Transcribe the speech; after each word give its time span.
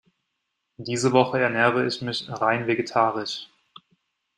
Diese 0.77 1.11
Woche 1.11 1.39
ernähre 1.39 1.85
ich 1.85 2.01
mich 2.01 2.25
rein 2.27 2.65
vegetarisch. 2.65 3.51